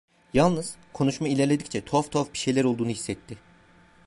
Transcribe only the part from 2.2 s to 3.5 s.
bir şeyler olduğunu hissetti…